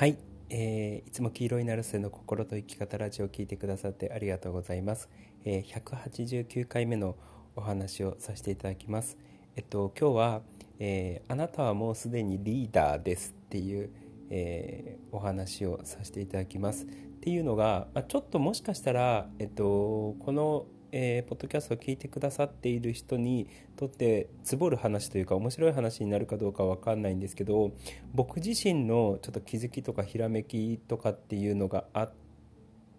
[0.00, 0.16] はい、
[0.48, 5.10] えー、いつも黄色いナルセの心と生き方ラジオを聞いてくださってありがとうございます、
[5.44, 7.16] えー、189回目の
[7.54, 9.18] お話をさせていただきます。
[9.56, 10.40] えっと今日は、
[10.78, 13.90] えー、あなたはもうすでにリーダーですっていう、
[14.30, 16.86] えー、お話をさせていただきます。
[16.86, 16.88] っ
[17.20, 27.72] ていうのが、まあ、ちょっともしかしたらえっとこのえー、ポッドキャストを聞いてくださっている人にとってつぼる話というか面白い話になるかどうかわかんないんですけど
[28.14, 32.12] 僕自身のちょっと気づきとかひらめきとかっていうのがあっ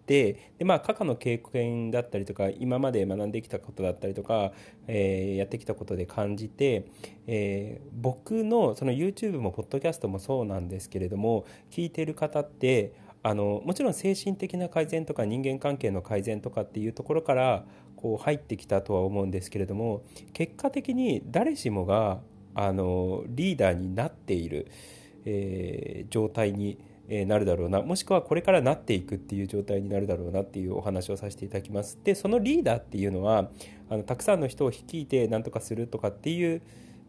[0.06, 4.52] てで、まあ、過去の経験だったりとか今まで学んできたことだったりとか、
[4.86, 6.86] えー、やってきたことで感じて、
[7.26, 17.64] えー、僕のその YouTube もポッドキャストもそうなんですけれども聞いてる方ってあのもちろん精神的な改善とか人間関係の改善とかっていうところから
[17.96, 22.20] こう入ってきたとは思うんですけれども結果的に誰しもが
[22.54, 24.70] あのリーダーになっている、
[25.24, 26.78] えー、状態に
[27.26, 27.82] なるだろうな。
[27.82, 31.98] もしくはこれからなっていくっていう状態になるだろうなっていうお話をさせていただきます。
[32.02, 33.50] でそのリーダーっていうのは
[33.90, 36.62] あのたくさんの人を率いて何とかするとかっていう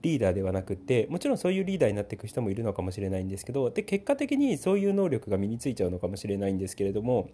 [0.04, 7.30] リーダーではなくてもちろんそういうリーダーになっていく人もいるのかもしれないんですけどで結果的にそういう能力が身についちゃうのかもしれないんですけれども、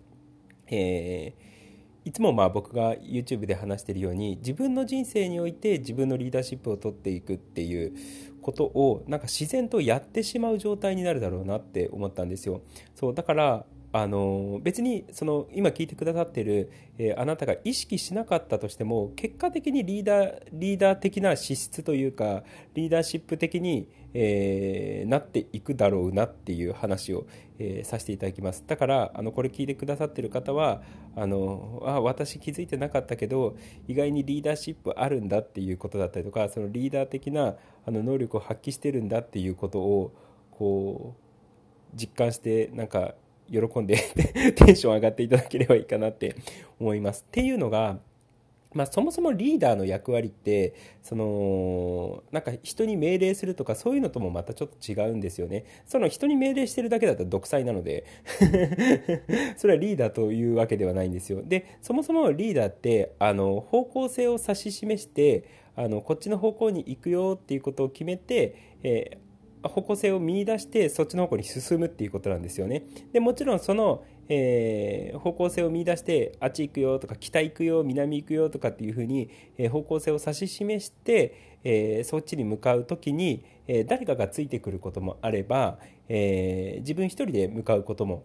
[0.67, 7.93] えー、いつもまあ僕が YouTube で話しているように自分の人生において自分のリーダーシップを取っていくっていう
[8.43, 12.61] ことをなんか自然とやってしまう状態になるだろうなって思ったんですよ。
[12.95, 22.43] そうだからあの別にその今聞いてくださってる、えー、あなたが意識しなかったとしても結果的にリーダーリーダー的な資質というか
[22.75, 27.25] リーダーシップ的に、えー、なっていくだろうなっていう話を、
[27.57, 28.63] えー、させていただきます。
[28.67, 30.83] だからあのこれ聞いてくださってる方は
[31.15, 37.55] あのあ私気づいてなかったけど意外にリーダーシップあるんだっていうことだったりとかそのリーダー的な
[37.87, 40.13] あの能力を発揮してるんだっていうことを
[40.51, 43.15] こう実感してなんか
[43.51, 43.97] 喜んで
[44.55, 46.35] テンション上がっていただければいいかなって
[46.79, 47.25] 思います。
[47.27, 47.99] っていうのが、
[48.73, 55.65] まあ、そもそもリーダーの役割ってそのなんか人に命令するとかそういうのともまたちょっと違うんですよね。
[55.87, 58.05] その人に命令してるだけだったら独裁なので
[59.57, 61.41] それはリーダーというわけではないんですよ。
[61.43, 65.45] でそもそもリーダーってあの方向性を指し示して
[65.75, 69.28] あのこっちの方向に行くよっていうことを決めて、えー
[69.63, 72.83] 方向性を見出してそっちの方向に進むっていうことなんですよね。
[73.11, 85.77] でもちろんその、えー、方向性を見出してあっち行くよとか北行くよ南行くよとかっていうふうに、えー、方向性を指し示して、えー、そっちに向かう時に、え誰かがついてくることもあれば、
[86.07, 88.23] え自分一人で向かうことも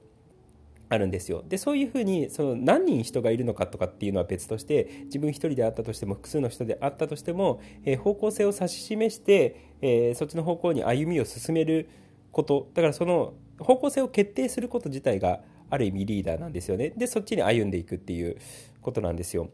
[0.88, 1.44] あるんですよ。
[1.48, 11.88] でそういうふうにその何人人がいるのかとかっていうのは別として自分一人であったとしても複数の人であったとしても、えー、方向性を指し示して、えー、そっちの方向に歩みを進める
[12.32, 12.68] こと。
[12.74, 15.40] だからその方向性を決定すること自体が
[15.70, 16.90] ある意味リーダーなんですよね。
[16.96, 18.36] でそっちに歩んでいくっていう
[18.80, 19.48] ことなんですよ。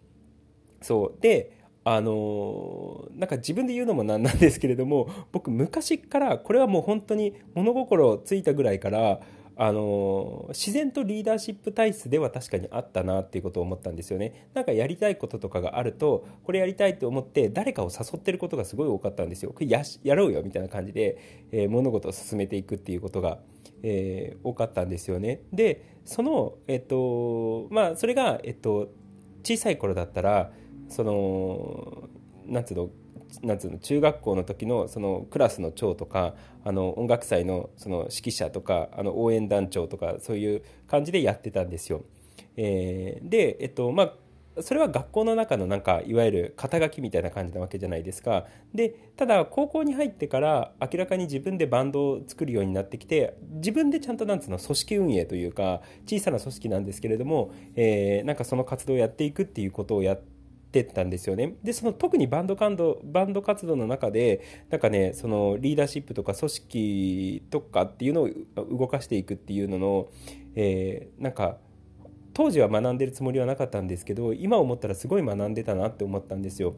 [0.80, 1.20] そう。
[1.20, 9.20] であのなんか自分で言うのもなんなんですけれども僕昔からこれはもう本当に物心ついたぐらいから
[9.62, 14.48] あの自然とリーダーシップ体質では確かにあったなっていうことを思ったんですよね。
[14.54, 19.54] なんかやりたいこととかがあるとこれやりたいと思って誰かを誘ってることがすごい多かったんですよ。
[19.60, 21.18] ややろうよみたいな感じで、
[21.52, 23.38] えー、物事を進めていくっていうことが、
[23.82, 25.42] えー、多かったんですよね。
[25.52, 28.88] でそのえっとまあそれがえっと
[29.42, 30.52] 小さい頃だったら
[30.88, 32.08] その
[32.46, 32.88] なんつうの
[33.42, 42.02] なんつうの中学校の時のそのクラスの長とかあの音楽祭のその指揮者とかあの応援団長とかそういう感じでやってたんですよ。
[42.56, 60.39] えー、で、えっとまあ、それは学校の中のなんかいわゆる肩書きみたいな感じなわけじゃないですかでただ高校に入ってから明らかに自分でバンドを作るようになってきて自分でちゃんとなんつうの組織運営というか小さな組織なんですけれども、えー、なんかその活動をやっていくっていうことをやって
[60.70, 61.54] ってたんですよね。
[61.62, 68.30] で、その特にバンド感動、バンド活動の中で、なんかね、そのリーダーシップとか組織とかっていうのを
[68.78, 70.08] 動かしていくっていうのの、
[70.54, 71.58] えー、なんか、
[72.32, 76.74] 当時は学んでるつもりはなかったんですけど、今思ったらすごい学んでたなって思ったんですよ。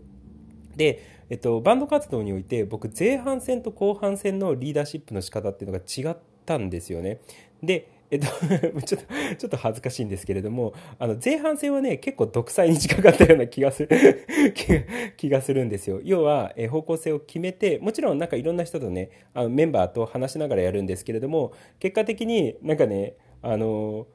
[0.76, 7.20] で、えっと、バンド活動において僕前半戦と後半戦のリーダーシップの仕方っていうのが違ったんですよね。
[7.62, 8.26] でえっと
[8.84, 9.06] ちょっと、
[9.38, 13.88] ちょっと恥ずかしいんですけれども、あの、前半戦はね、結構独裁に近かったような気がする
[15.16, 16.00] 気がするんですよ。
[16.04, 24.06] 要は、え方向性を決めて、もちろんなんかいろんな人とね、あのメンバーと話しながらやるんですけれども、結果的になんかね、あの、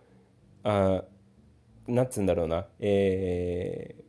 [0.64, 1.04] あ
[1.88, 4.04] なんつうんだろうな、えー、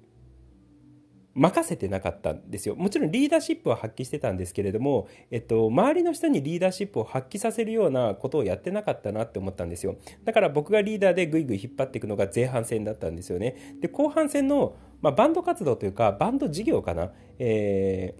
[1.38, 2.74] 任せてなかったんですよ。
[2.74, 9.96] もちろんリーダーシップは発揮してたんですけれども、えっと、周りの人にリーダーシップを発揮させるようなことをやってなかったなって思ったんですよ。
[10.24, 13.76] だから僕がリーダーでぐいぐい引っ張っていくのが前半戦だったんですよね。
[13.80, 17.12] で、後半戦の、まあ、バンド活動というか、バンド事業かな。
[17.38, 18.16] え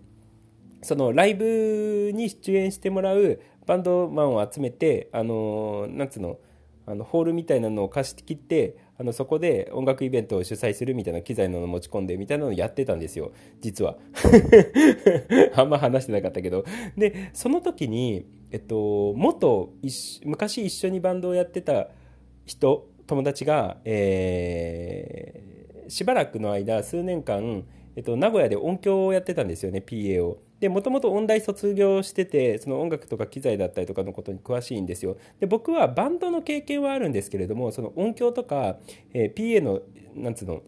[0.80, 6.38] ー、そのライブに出演してもらうバンドマンを集めて、あのー、なんつうの、
[6.86, 13.30] あのホールみたいなのを貸し切ってあのそこで音楽イベントを主催するみたいな機材の持ち込んでみたいなのをやってたんですよ。
[13.60, 13.96] 実は。
[15.54, 16.64] あんま話してなかったけど。
[16.96, 19.72] でその時にえっと元
[20.24, 21.88] 昔一緒にバンドをやってた
[22.44, 27.64] 人友達が、えー、しばらくの間数年間、
[27.94, 30.38] えっと、名古屋で音響をやってたんですよね PA を。
[30.60, 38.76] でもともと音大卒業しててその音楽とか機材だったりとかのことに詳しいんですよで僕はバンドの経験はあるんですけれどもその音響とか、
[39.12, 39.80] えー、PA の
[40.14, 40.62] なんつうの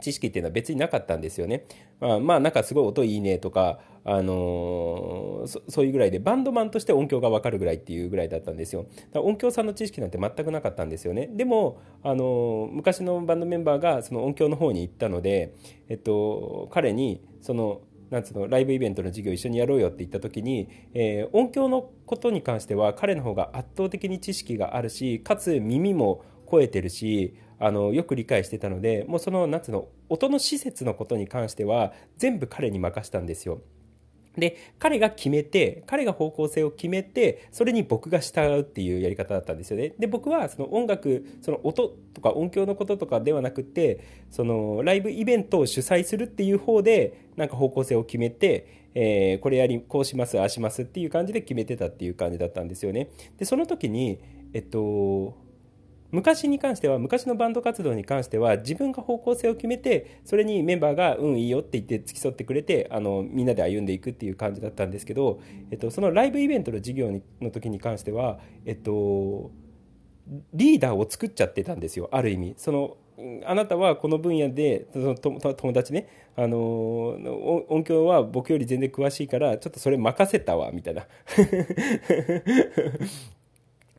[0.00, 1.64] 知識っていうのは別になかったんですよね。
[2.00, 8.86] まあ、まあ、なんかすごい音いいねとか、あのー、そういうぐらいで、バンドマンとして音響がわかるぐらいっていうぐらいだったんですよ。
[9.12, 11.28] だ音響さんの知識なんて全くなかったんですよね。
[11.32, 15.54] でも、あのー、昔のバンドメンバーがその音響の方に行ったので、
[15.88, 33.60] えっと、彼に、その、なんつうのライブイベントの授業一緒にやろうよって言った時に、えー、音響のことに関しては彼の方が圧倒的に知識があるしかつ耳も超えてるしあのよく理解してたのでもうそのなんつうの音の施設のことに関しては全部彼に任したんですよ。
[34.36, 39.94] で彼が決めて彼が方向性を決めてそれに僕が従うっていうやり方だったんですよね。
[39.98, 44.00] で僕はその音楽その音とか音響のこととかではなくて
[44.30, 53.10] そのライブイベントを主催するっていう方でなんか方向性を決めて、えー、これやりこうしますああしますっていう感じで決めてたっていう感じだったんですよね。
[53.38, 54.20] でその時に
[54.52, 55.49] えっと
[56.12, 65.40] 昔に関しては昔のバンド活動に関しては自分が方向性を決めてそれにメンバーが「うんいいよ」って言って付き添ってくれてあのみんなで歩んでいくっていう感じだったんですけど、
[65.70, 67.10] えっと、そのライブイベントの授業
[67.40, 69.50] の時に関しては、えっと、
[70.54, 72.54] リーダーを作っちゃってたんですよある意味。
[72.56, 72.96] その
[73.44, 77.08] あなたはこの分野でその友達ねあの
[77.68, 81.06] 音響は僕より全然詳しいからちょっとそれ任せたわみたいな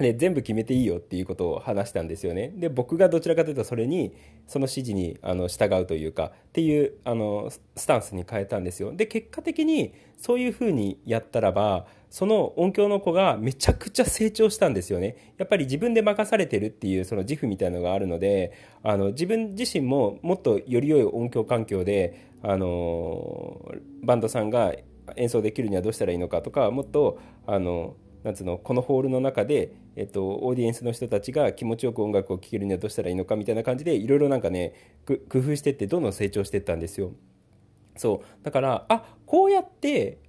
[0.01, 2.51] で全部決めていいよっていうことを話したんですよね。
[2.55, 4.13] で僕がどちらかというとそれに
[4.47, 8.93] その指示にあの従うというかっていうあのスタンスに変えたんですよ。
[8.93, 15.33] で結果的にそういうふうにやったらばその音響の子がめちゃくちゃ成長したんですよね。
[15.37, 18.51] やっぱり自分で任されてるっていうその自負みたいのがあるので
[18.83, 23.71] あの自分自身ももっとより良い音響環境であの
[24.03, 24.73] バンドさんが
[25.15, 34.73] 演奏できるにはどうしたらいいのかとかもっとあのなんつうのこのホールの中で、えっと、オーディエンスの人たちが気持ちよく音楽を聴けるにはどうしたらいいのかみたいな感じでいろいろなんかね
[35.05, 37.13] 工夫してってどんどん成長していったんですよ。
[37.97, 40.19] そうだからあこうやって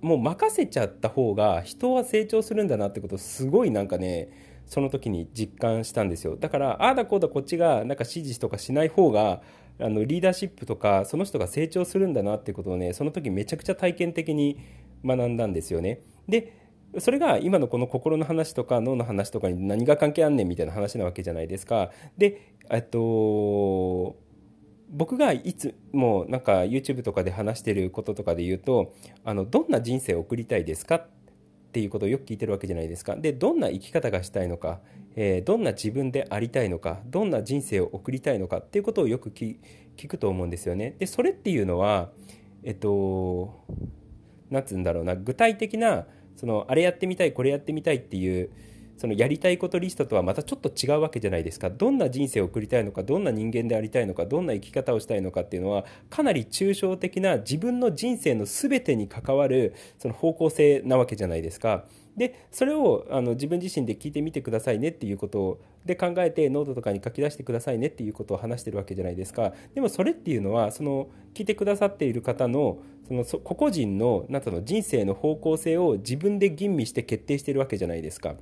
[0.00, 4.30] もう任せちゃった方が人は成長するんだなってことをすごいなんかね
[4.66, 9.42] その時に実感したんですよだからああだこうだこっちがなんか指示とかしない方が
[9.80, 14.58] あのリーダーシップとかその人が成長するんだなってことをねその時めちゃくちゃ体験的に
[15.04, 16.00] 学んだんですよね。
[16.28, 16.59] で
[16.98, 21.90] それが今のこの心の話とか脳の話とかに何が関係あんねんみたいな話なわけじゃないですか。
[22.18, 24.16] で、えっと、
[24.90, 28.92] 僕がいつもなんか YouTube とかで話してることとかで言うと、
[29.24, 30.96] あの、どんな人生を送りたいですか？
[30.96, 31.06] っ
[31.72, 33.14] ていうことをよく聞いてるわけじゃないですか。
[33.14, 34.80] で、どんな生き方がしたいのか、
[35.14, 38.58] えー、どんな自分でありたいのか、どんな人生を送りたいのか？
[38.58, 39.58] っていうことをよく聞
[40.08, 40.96] くと思うんですよね。
[40.98, 42.10] で、それっていうのは、
[42.64, 43.64] えっと、
[44.50, 46.08] なんつうんだろうな、具体的な
[46.40, 48.48] そのあれやってみたいこれやってみたいっていう
[49.00, 61.86] そのやりたいことリストとはまたちょっと違うわけじゃないですかどんな人生を送りたいのかどんな人間でありたいのかどんな生き方をしたいのかっていうのはかなり抽象的な自分の人生の全てに関わるその方向性なわけじゃないですか。
[62.14, 72.78] でそれをあの自分自身で聞いてみてくださいねっていうことで考えてノートとかに書き出してくださいねっていうことを話してるわけじゃないですかでもそれっていうのはその聞いてくださっている方の
[73.08, 78.34] その個々人のなんの人生の方向性を自分で吟味して決定してるわけじゃないですか。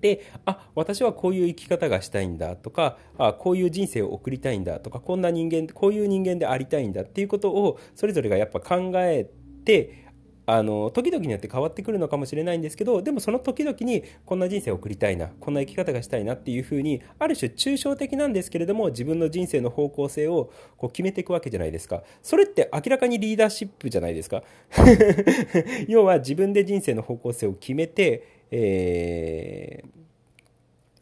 [0.00, 9.28] で、あ、私はこういう生き方がしたいんだとか、あ、こういう人生を送りたいんだとか、こんな人間、こういう人間でありたいんだっていうことを、それぞれがやっぱ考え
[9.64, 10.10] て、
[10.52, 22.02] あの時々によって変わってくるのかもしれないんですけどでもその時々にこんな人生を送りたいなこんな生き方がしたいなっていうふうにある種抽象的なんですけれども自分の人生の方向性をこう決めていくわけじゃないですか。
[22.22, 24.42] それって明らかにリーダーシップじゃないですか。
[25.86, 30.00] 要は自分で人生の方向性を決めて、えー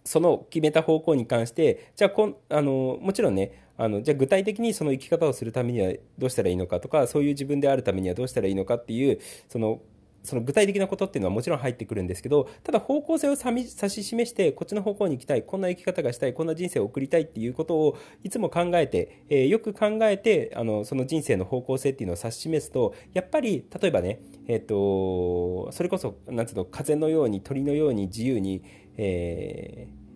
[0.05, 9.81] その決めた方向に関してじゃあこんあのもちろんねあのじゃあ具体的にその生き方をするためにはどうしたらいいのかとかそういう自分であるためにはどうしたらいいのかっていうその
[10.29, 28.63] その具体的なことっていうのはもちろん入ってくるんですけどただ方向性を指し示してこっちの方向に行きたいこんな生き方がしたいこんな人生を送りたいっていうことをいつも考えて、えー、よく考えてあのその人生の方向性っていうのを指し示すとやっぱり例えばね、えーと、それこそなんつうの風のように鳥のように自由に、
[28.99, 30.09] えー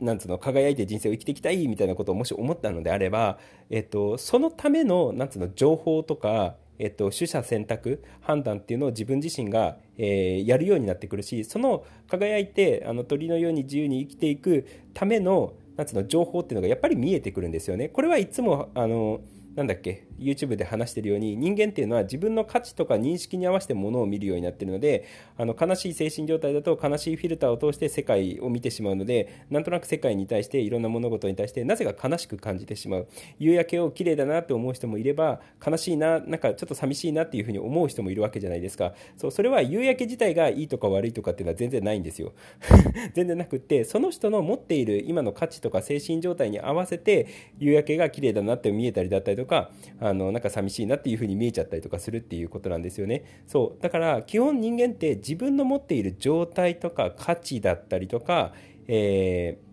[0.00, 3.38] なんつうの輝いて人生を生きていきたいみたいなことをもし思ったのであれば、
[3.70, 17.88] えっと、そのためのなんつうの情報とかえっと、取捨選択判断っていうのを自分自身が、えー、やるようになってくるしその輝いてあの鳥のように自由に生きていくためのなんうの情報っていうのがやっぱり見えてくるんですよね。
[17.90, 19.20] これはいつもあの
[19.54, 25.06] なんだっけ YouTube で話してるように人間っていうのは自分の価値とか認識に合わせてものを見るようになってるので
[25.36, 33.08] あの悲しい精神状態だと悲しいフィルターを通して世界を見てしまうのでなんとなく世界に対していろんな物事に対してなぜか悲しく感じてしまう。
[33.38, 38.94] 夕焼けを綺麗だなって思う人もいれば悲しいななんかちょっと寂しいなっていうふうに思う人もいるわけじゃないですか。
[39.16, 42.32] そうそれは夕焼け自体がいいとか悪いとかっていうのは全然ないんですよ。
[43.14, 47.26] 全然なくってその人の持っている今の価値とか精神状態に合わせて
[47.58, 49.70] 夕焼けが綺麗だなって見えたりだったりとか
[50.08, 58.52] あのなんか寂しいなっていう風に見えちゃったりとかするっていうことなんですよねそうだから基本人間って自分の持っている状態とか価値だったりとか、
[58.88, 59.66] えー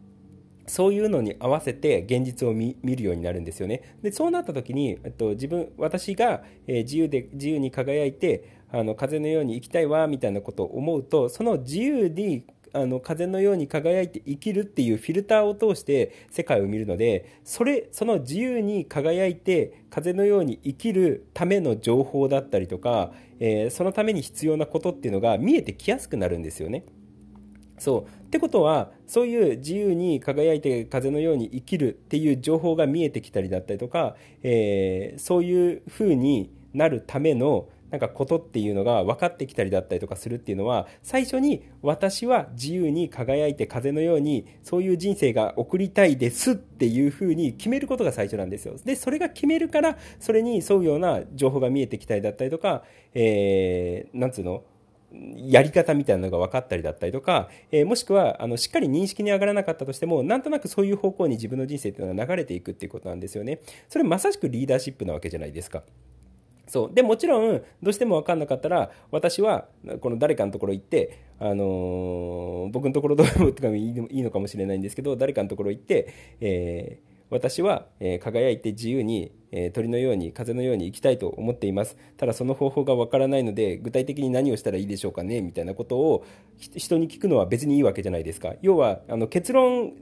[0.65, 3.97] そういうのに合わせて現実を見るようになるんですよね。
[4.01, 26.83] でそうなった時に、えっと、自分私が、えー、自由で自由に輝いてあの風のように生きたいわみたいなことを思うとその自由にあの風のように輝いて生きるっていうフィルターを通して世界を見るのでそれその自由に輝いて風のように生きるための情報だったりとか、えー、そのために必要なことっていうのが見えてきやすくなるんですよね。
[27.77, 48.75] そうってことはそういう自由に輝いて風のように生きるっていう情報が見えてきたりだったりとか、えー、そういう風になるためのなんかことっていうのが分かってきたりだったりとかするっていうのは最初に私は自由に輝いて風のようにそういう人生が送りたいですっていうふうに決めることが最初なんですよ。
[48.83, 52.83] で、それが決めるからそれに沿うような情報が見えてきたりだったりとか、
[53.13, 54.63] えー、なんつうの？
[55.37, 63.59] やり方みたいなのが分かったりだったりとか、えー、もしくはあのしっかり認識に上がらなかったとしてもなんとなくそういう方向に自分の人生っていうのが流れていくっていうことなんですよね。
[63.87, 65.83] それまさしくリーダーシップなわけじゃないですか。
[66.67, 66.93] そう。
[66.93, 69.65] でもちろんどうしても分かんなかったら私は
[70.01, 81.97] この誰かのところ行って、あのー、僕のところどうとかいいのかもしれないんですけど誰かのところ行って、えー、私は、え輝いて自由に、え鳥のように風のように生きたいと思っています。
[82.17, 86.25] ただその方法がわからないので具体的に何をしたらいいでしょうかねみたいなことを
[86.57, 88.53] 人に聞くのは別にいいわけじゃないですか。
[88.61, 89.93] 要はあの結論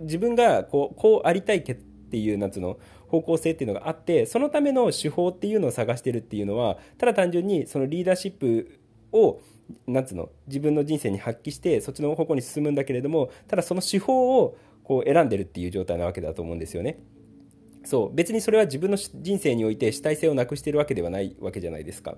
[0.00, 1.64] 自分がこうこうありたい
[2.10, 2.76] っていうなんつうの
[3.06, 8.80] 方向性っていうのがあってそのための手法っていうのを探してるっていうのはただ単純にそのリーダーシップ
[9.12, 9.40] を
[9.86, 16.98] なんつうの自分の人生に発揮してそっちの方向に進むんだけれどもただその手法をこう選んでるっていう状態なわけだと思うんですよね。
[17.84, 22.16] そう別にそれは自分の人生において主体性をなくしてるわけではないわけじゃないですか。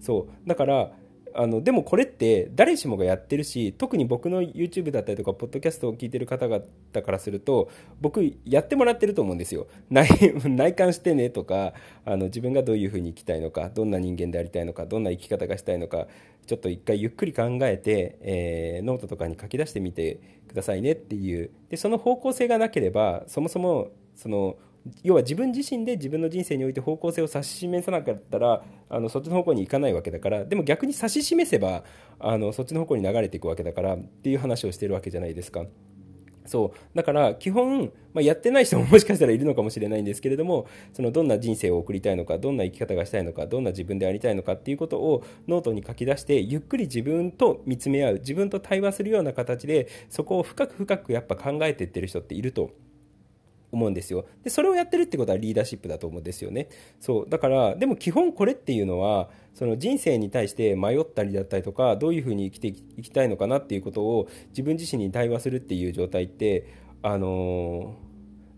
[0.00, 0.90] そうだから
[1.36, 6.64] あのでもこれって誰しもがやってるし特に僕の YouTube だったりとかポッドキャストを聞いてる方々
[7.04, 7.68] からすると
[8.00, 9.66] 僕やってもらってると思うんですよ。
[9.90, 10.08] 内
[10.48, 11.74] 内観してねとか
[12.04, 16.06] あの自分がどういうふうに生きたいのかどんな人間でありたいのかどんな生き方がしたいのか
[16.46, 21.50] ちょっと一回ゆっくり考えて、えー、ノートとかに書き出してみてくださいねっていう。
[21.68, 24.56] でその方向性がなければそもそもその
[25.02, 31.84] 要は自分自身で自分の人生において方向性を指し示さなかったらあのそっちの方向に行かないわけだからでも逆に指し示せば
[32.18, 35.64] あのそっちの方向に流れていくわけだからっていう話をしてるわけじゃないですか。
[36.46, 52.72] そうだから基本、まあ、やってない人も もしかしたらいるのかもしれないんですけれどもそのどんな人生を送りたいのかどんな生き方がしたいのかどんな自分でありたいのかっていうことをノートに書き出してゆっくり自分と見つめ合う自分と対話するような形でそこを深く深くやっぱ考えていってる人っていると
[53.74, 54.24] 思うんですよ。
[54.42, 56.68] でそれをやってるってことはリーダーシップだと思うんですよね。
[57.00, 57.28] そう。
[57.28, 66.66] だからでも基本これっていうのはその人生に対して迷ったりだったりとかどういうふうに生きていきたいのかなっていうことを自分自身に対話するっていう状態って
[67.02, 67.96] あの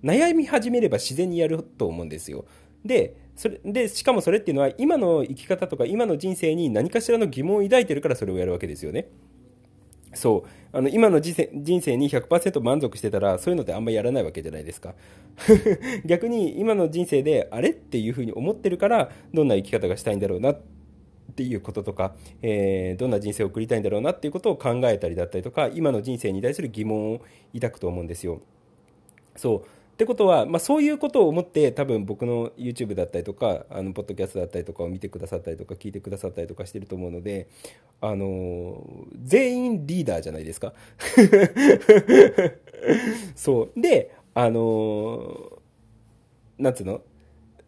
[0.04, 2.44] ー、悩み始めれば自然にやると思うんですよ。
[2.84, 9.08] でそれでしかもそれっていうのは今の生き方とか今の人生に何かしらの疑問を抱いてるからそれをやるわけですよね。
[10.16, 10.48] そう。
[10.72, 14.94] あの今の人生に100%満足してたらそういうのってあんまりやらないわけじゃないですか。
[16.04, 20.60] 逆に今の人生であれっていうふうに思ってるからどんな生き方がしたいんだろうなっ
[21.34, 27.20] ていうこととか、えー、どんな人生を送りたいんだろうなっていうことを考えたりだったりとか今の人生に対する疑問を
[27.54, 28.40] 抱くと思うんですよ。
[29.36, 29.75] そう。
[29.96, 37.48] ってことは、まあ、そういうことを思って多分僕の YouTube だったりとかあのポッドキャストだったりとかを見てくださったりとか聞いてくださったりとかしてると思うので
[38.02, 38.84] あの
[39.22, 40.74] 全員リーダーじゃないですか。
[43.34, 43.80] そう。
[43.80, 45.50] であの
[46.58, 47.00] なんつうの？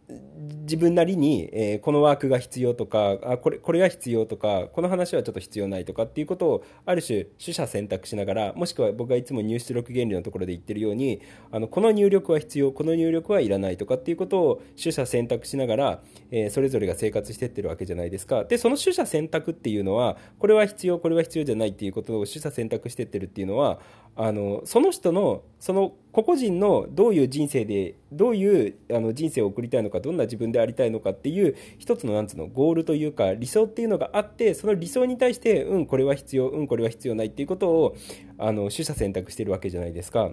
[0.08, 18.44] 自分なりに、えー、このワークが必要とかあこれこれが必要とかこの話はちょっと必要ないとかっていうことをある種取捨選択しながらもしくは僕がいつも入出力原理のところで言ってるようにあのこの入力は必要この入力はいらないとかっていうことを取捨選択しながら、えー、それぞれが生活してってるわけじゃないですか。
[18.44, 23.80] でその取捨選択っていうのはこれは必要これは必要じゃないっていうことを取捨選択してってるっていうのは
[24.20, 37.96] あのその人のその個々人のどういう人生でどういうあの人生を送りたいのかどんな自分でありたいのかっていう一つのなんつうのゴールというか理想っていうのがあってその理想に対してうんこれは必要うんこれは必要ないっていうことを
[38.38, 40.32] あの取捨選択してるわけじゃないですか。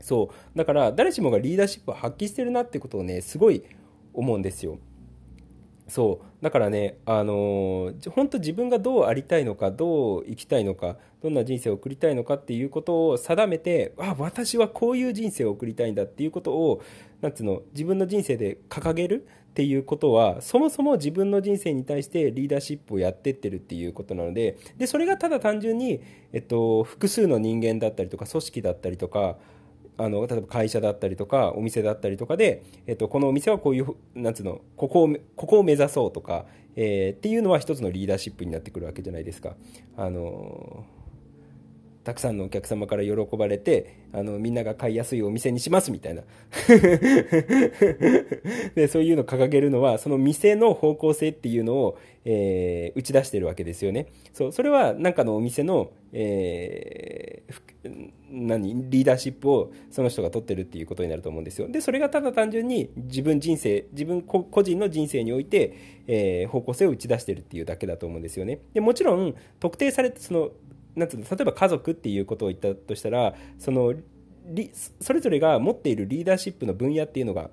[0.00, 0.58] そう。
[0.58, 3.64] だから誰しもがリーダーシップを発揮してるなってことをねすごい
[4.12, 4.78] 思うんですよ。
[5.88, 6.29] そう。
[6.42, 16.82] だからね、あのー、本当自分がどうありたいのかどう生きたいのかどんな人生を送りたいのかっていうことを定めてあ私はこういう人生を送りたいんだっていうことを
[17.20, 26.00] なんつうの自分の人生で掲げるっていうことはそもそも自分の人生に対してリーダーシップをやってってるっていうことなのででそれがただ単純に、
[26.32, 29.36] えっと、複数の人間だったりとか組織だったりとか
[30.02, 39.56] あの例えば会社だったりとかお店だったりとかで、えっと、このお店はこういうなんつうのここをここを目指そうとか、えー、っていうのは一つのリーダーシップになってくるわけじゃないですか。
[39.98, 40.86] あの
[42.02, 46.22] たくさんのお客様から喜ばれてあのみんなが買いやすいお店にしますみたいな。
[48.74, 54.06] でそういうのを掲げるのはその店の方向性っていうのを、えー、打ち出してるわけですよね。
[54.32, 61.68] そうそれは何かのお店の、えー、何リーダーシップをその人が取ってるっていうことになると思うんですよ。
[61.68, 65.74] でそれがただ単純に自分人生自分個人の人生において、
[66.06, 68.60] えー、方向性を打ち出してるっていうだけだと思うんですよね。
[68.72, 70.50] でもちろん特定されてその
[70.96, 73.94] なんうの例えば家族っていうことを言ったとしたらその
[75.00, 77.50] それぞれが持っているリーダーシップの分野っていうのが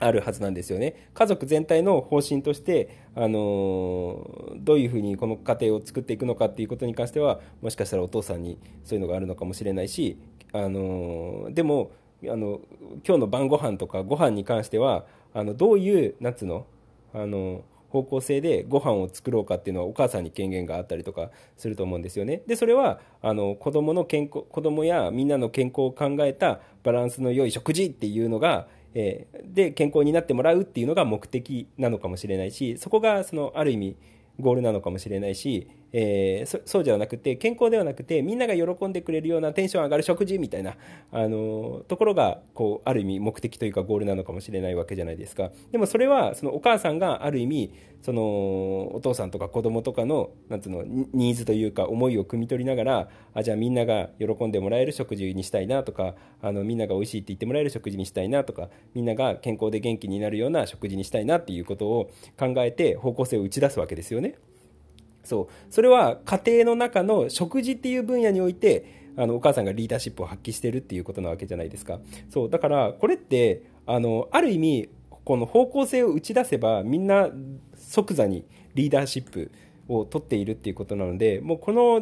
[0.00, 1.10] あるはずなんですよね。
[1.12, 10.18] 家族全体の方針として、あのどういうふうにこの家庭を作っていくのかっていうことに関してはもしかしたらお父さんにそういうのがあるのかもしれないし、
[10.52, 11.92] あのでも
[12.24, 12.60] あの
[13.06, 16.66] 今日の晩ご飯とかご飯に関してはあのどういうなんつうの
[17.12, 22.42] あの方向性でご飯を作ろうかっていうのはお母さんに権限があったりとかすると思うんですよね。
[22.46, 33.96] でそれはあの子供の健康子供やみんなの健康を考えたバランスの良い食事っていうのがえー、で健康になってもらうっていうのが目的なのかもしれないしそこがそのある意味
[34.40, 40.76] ゴールなのかもしれないし、えー、そうじゃなくて健康ではなくてみんなが喜んでくれるようなテンション上がる食事みたいな、
[41.12, 47.72] あのところがこうある意味目的というかゴールなのかもしれないわけじゃないですかでもそれはそのお母さんがある意味
[48.02, 48.22] その
[48.94, 64.36] お父さんとか子供とかのなんつうのニーズというか思いを汲み取りながらあじゃあみんなが喜んでもらえる食事にしたいなとかあのみんなが美味しいって言ってもらえる食事にしたいなとかみんなが健康で元気になるような食事にしたいなっていうことを考えて方向性を打ち出すわけですよね。
[65.24, 65.72] そう。
[65.72, 71.98] それは家庭の中の食事っていう分野においてあのお母さんがリーダーシップを発揮してるっていうことなわけじゃないですか。
[72.30, 72.50] そう。
[72.50, 74.88] だからこれってあのある意味
[75.24, 77.28] この方向性を打ち出せばみんな
[77.76, 79.50] 即座にリーダーシップ
[79.88, 82.00] を取っているっていうことなのでもうこの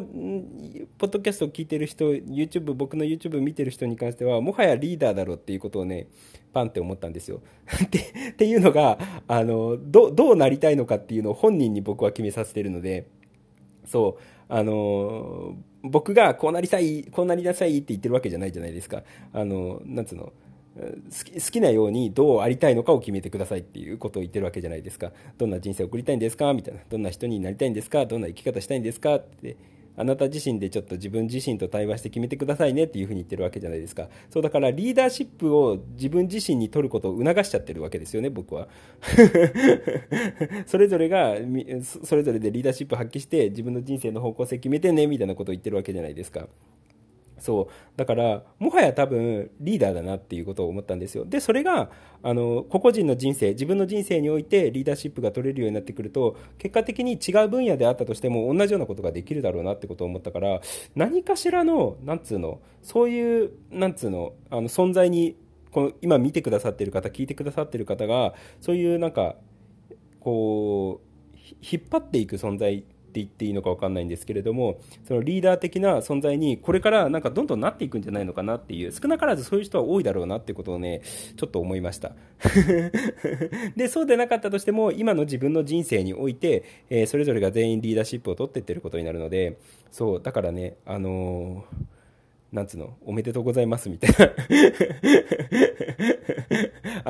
[0.97, 6.07] ポッドキャストを聞いてる人 YouTube 僕の YouTube 見てる人に関してはもはやリーダーだろうっていうことをね
[6.53, 7.41] パンって思ったんですよ。
[8.31, 13.07] っていうのがあのどどうなりたいのかっていうのを本人に僕は決めさせてるので。
[13.85, 14.23] そう。
[14.51, 19.03] あの僕がこうなりたいこうなりなさいって言ってるわけじゃないじゃないですか。
[19.31, 20.33] あのなんつうの
[20.75, 25.11] 好き好きなようにどうありたいのかを決めてくださいっていうことを言ってるわけじゃないですか。
[25.37, 26.53] どんな人生を送りたいんですか？
[26.53, 26.81] みたいな。
[26.89, 28.05] どんな人になりたいんですか？
[28.05, 29.15] どんな生き方したいんですか？
[29.15, 29.55] って
[29.97, 34.07] あなた自身でちょっと自分自身と対話して決めてくださいねっていうふうに言ってるわけじゃないですか。
[34.29, 38.67] そうだからリーダーシップを自分自身に取ることを促しちゃってるわけですよね僕は。
[40.67, 41.35] それぞれが
[42.03, 46.47] それぞれでリーダーシップ発揮して自分の人生の方向性決めてねみたいなことを言ってるわけじゃないですか。
[47.39, 47.97] そう。
[47.97, 51.25] だからもはや多分リーダーだなっていうことを思ったんですよ。
[51.25, 51.89] でそれが
[52.21, 60.61] あの個々人の人生自分の人生においてリーダーシップが取れるようになってくると結果的に違う分野であったとしても同じようなことができるだろうなってことを思ったから
[60.95, 65.37] 何かしらのなんつうのそういうなんつうのあの存在に
[65.71, 69.35] この今見てくださってる方聞いてくださってる方がそういうなんか
[70.19, 71.09] こう
[71.61, 72.83] 引っ張っていく存在
[73.15, 81.01] 言っていいのか分かんないんですけれどもそのリーダー的な存在にこれからなんかどんどんなっていくんじゃないのかなっていう少なからずそういう人は多いだろうなってことをね
[81.35, 82.13] ちょっと思いました。
[83.75, 89.57] でそうでなかったとしても今の自分の人生において、えー、それぞれが全員リーダーシップを取っていってることになるので
[89.91, 91.99] そうだからねあのー
[92.51, 94.33] なんつうの、おめでとうございますみたいな。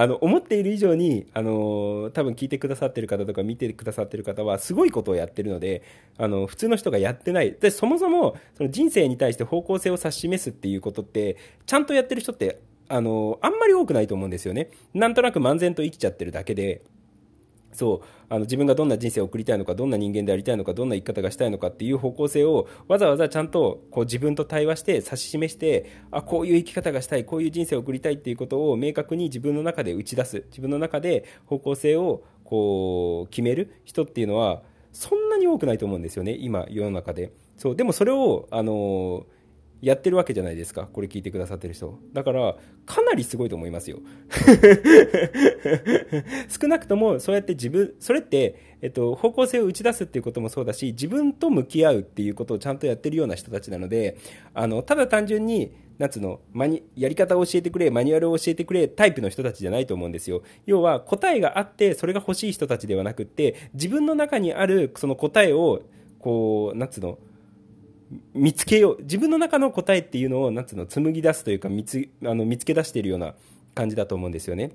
[0.02, 5.84] あの、思っている以上に、あの、多分聞いてくださってる方とか見てくださってる方は、すごいことをやってるので、
[6.18, 7.52] あの、普通の人がやってない。
[7.52, 11.36] で、そもそも、その人生に対して方向性を指し示すっていうことって、
[11.66, 14.70] ちゃんとやってる人って、あの、あんまり多くないと思うんですよね。
[14.94, 16.82] なんとなく漫然と生きちゃってるだけで、
[17.72, 30.44] そうあの自分がどんな人生を送りたいのかどんな人間でありたいのかどんな生き方がしたいのかっていう方向性をわざわざちゃんとこう自分と対話して指し示してあこういう生き方がしたいこういう人生を送りたいっていうことを明確に自分の中で打ち出す。
[30.50, 37.32] 自分の中で方向性をこう決める人っていうのはそんなに多くないと思うんですよね今世の中で。
[37.58, 39.38] そうでもそれをあのー
[39.82, 40.88] やってるわけじゃないですか。
[40.92, 42.00] これ聞いてくださってる人。
[42.13, 44.00] だから、かなりすごいと思いますよ。
[46.50, 54.18] 少なくとも、そうやって自分、それって、えっと、方向性を打ち出すっていうこともそうだし、自分と向き合うっていうことをちゃんとやってるような人たちなので、
[54.54, 60.44] あの、ただ単純に、なんつうの、マニ、やり方を教えてくれ、マニュアルを教えてくれ、タイプの人たちじゃないと思うんですよ。
[60.65, 65.82] 要は、答えがあって、それが欲しい人たちではなくって、自分の中にある、その答えを、
[66.20, 67.18] こう、なんつうの、
[68.34, 69.02] 見つけよう。
[69.02, 73.36] 自分の中の答えっていうのをなんつうの紡ぎ出すというか見つあの見つけ出しているような
[73.76, 74.72] 感じだと思うんですよね。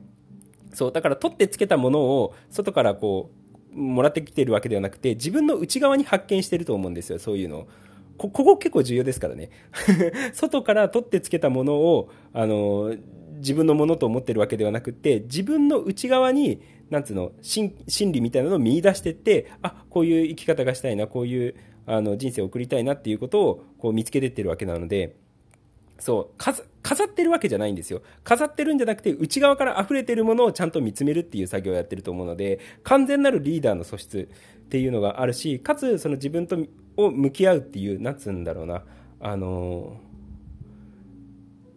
[0.73, 3.31] そうだから取ってつけたものを外からこ
[3.75, 7.69] うもらってきてるわけではなくて自分の内側に発見していると思うんですよそういうのを。
[8.17, 9.51] ここ結構重要ですからね。
[10.35, 12.95] 外から取ってつけたものをあの
[13.39, 21.55] 自分のものと思っているわけではなくて自分の内側になんつうの心理みたいなのを見出してってあこういう生き方がしたいなこういう
[21.87, 25.17] あの人生を送りたいなっていうことをこう見つけてってるわけなので、
[25.99, 26.39] そう、
[26.83, 28.03] 飾ってるわけじゃないんですよ。
[28.25, 34.29] 飾ってるんじゃなくて、内側から溢れてるものをちゃんと見つめるっていう作業をやってると思うので、完全なるリーダーの素質
[34.65, 36.59] っていうのがあるし、かつ、その自分と
[36.97, 38.83] を向き合うっていう、なんつうんだろうな、
[39.21, 40.14] あのー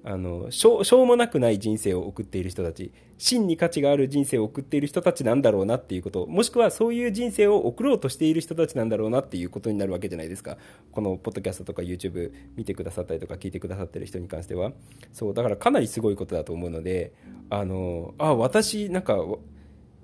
[0.09, 10.57] あのしょしょうもなくない人生を送っている人たち真に価値がある人生を送っている人たちなんだろうなっていうこともしくはそういう人生を送ろうとしている人たちなんだろうなっていうことになるわけじゃないですか。
[10.93, 14.71] このポッドキャストとか YouTube 見てくださったりとか聞いてくださってる人に関しては。
[15.11, 17.11] そうだからかなりすごいことだと思うので
[17.49, 19.17] あのあ私なんか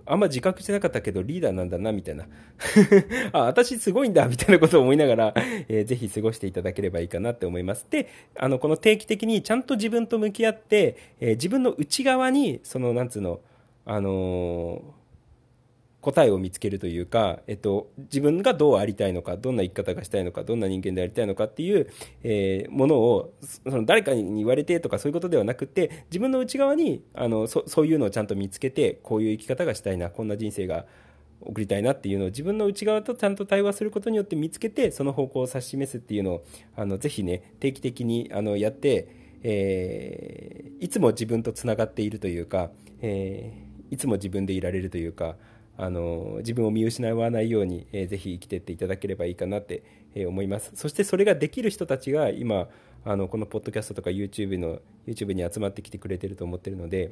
[0.06, 2.28] あんま自覚してなかったけどリーダーなんだな、みたいな。
[3.32, 5.34] あ、私すごいんだ、みたいなことを思いながら、
[5.70, 7.86] えー、ぜひ過ごしていただければいいかなって思います。
[7.90, 13.40] で、あの、この定期的にちゃんと自分と向き合って、えー、自分の内側に、その、なんつうの、
[13.86, 15.03] あのー
[16.04, 21.90] 答えを見つけるというか、えっと、自分がどうありたいのかどんな生き方がしたいのかどんな人間でありたいのかっていう、
[22.24, 30.86] えー、ものをその誰かに言われてとかそういうことではなくて自分の内側にあのそそういうのをちゃんと見つけてこういう生き方がしたいなこんな人生が
[31.40, 39.08] 送りたいなっていうのを自分の内側とちゃんと対話することによって見つけてその方向を指し示すっていうのをあのぜひね定期的にあのやって、
[39.44, 45.36] えー、いつも自分とつながっているというか、えー、いつも自分でいられるというか
[45.78, 49.84] あの自分を見失わないように、えー、ぜひ生きていっていただければいいかなって、
[50.16, 50.72] え、思います。
[50.76, 52.68] そしてそれができる人たちが今
[53.06, 57.12] あのこのポッドキャストとか YouTube, の YouTube に集まってきてくれてると思ってるので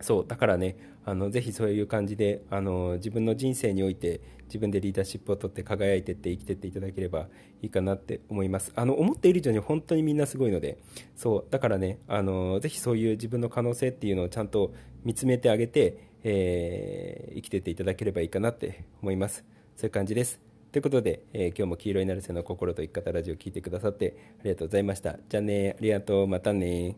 [0.00, 7.28] そうだからねあのぜひそういう感じであの自分の人生において自分でリーダーシップを取って輝いていって生きていっていただければ
[7.62, 8.72] いいかなって思います。
[8.76, 10.78] あの思っている以上に本当にみんなすごいので
[11.16, 14.72] そうだからねあのぜひそういう自分の可能性っていうのをちゃんと
[15.04, 19.44] 見つめてあげてえー、生きてていただければいいかなって思います。
[19.76, 20.40] そういう感じです。
[20.70, 25.18] ということで、えー、今日も黄色いなるせの心と生き方ラジオを聴いてくださってありがとうございました。
[25.28, 26.96] じゃあね、ありがとう、またね